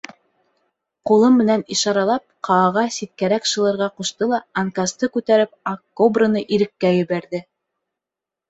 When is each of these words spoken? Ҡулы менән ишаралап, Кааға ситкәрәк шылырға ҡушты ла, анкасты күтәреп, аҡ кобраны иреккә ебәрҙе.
Ҡулы 1.09 1.27
менән 1.33 1.63
ишаралап, 1.75 2.23
Кааға 2.47 2.85
ситкәрәк 2.95 3.47
шылырға 3.51 3.91
ҡушты 3.99 4.31
ла, 4.33 4.41
анкасты 4.63 5.11
күтәреп, 5.19 5.55
аҡ 5.75 5.85
кобраны 6.03 6.45
иреккә 6.57 6.93
ебәрҙе. 6.99 7.45